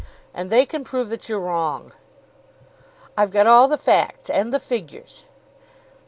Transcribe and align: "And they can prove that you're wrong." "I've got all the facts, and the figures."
"And 0.33 0.49
they 0.49 0.65
can 0.65 0.83
prove 0.83 1.09
that 1.09 1.29
you're 1.29 1.39
wrong." 1.39 1.93
"I've 3.15 3.29
got 3.29 3.45
all 3.45 3.67
the 3.67 3.77
facts, 3.77 4.31
and 4.31 4.51
the 4.51 4.59
figures." 4.59 5.25